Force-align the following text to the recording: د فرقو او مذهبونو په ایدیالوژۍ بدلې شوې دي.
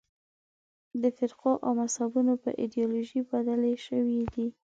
د 1.01 1.03
فرقو 1.17 1.51
او 1.65 1.71
مذهبونو 1.81 2.33
په 2.43 2.49
ایدیالوژۍ 2.61 3.19
بدلې 3.31 3.73
شوې 3.85 4.19
دي. 4.33 4.47